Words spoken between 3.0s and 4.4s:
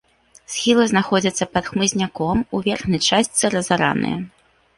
частцы разараныя.